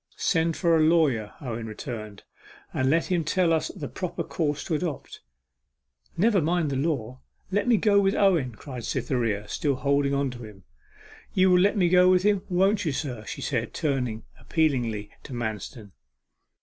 [0.15, 2.23] 'Send for a lawyer,' Owen returned,
[2.73, 5.19] 'and let him tell us the proper course to adopt.'
[6.17, 7.19] 'Never mind the law
[7.51, 10.63] let me go with Owen!' cried Cytherea, still holding on to him.
[11.35, 15.33] 'You will let me go with him, won't you, sir?' she said, turning appealingly to
[15.33, 15.91] Manston.